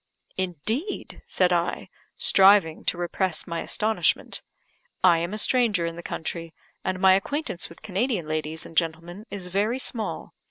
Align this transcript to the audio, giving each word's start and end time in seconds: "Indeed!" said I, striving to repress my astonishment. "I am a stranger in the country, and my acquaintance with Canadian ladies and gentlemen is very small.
"Indeed!" 0.35 1.21
said 1.27 1.53
I, 1.53 1.87
striving 2.17 2.83
to 2.85 2.97
repress 2.97 3.45
my 3.45 3.59
astonishment. 3.61 4.41
"I 5.03 5.19
am 5.19 5.31
a 5.31 5.37
stranger 5.37 5.85
in 5.85 5.95
the 5.95 6.01
country, 6.01 6.55
and 6.83 6.99
my 6.99 7.13
acquaintance 7.13 7.69
with 7.69 7.83
Canadian 7.83 8.27
ladies 8.27 8.65
and 8.65 8.75
gentlemen 8.75 9.27
is 9.29 9.45
very 9.45 9.77
small. 9.77 10.33